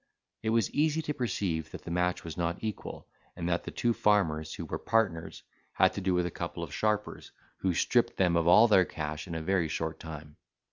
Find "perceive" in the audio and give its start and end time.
1.13-1.69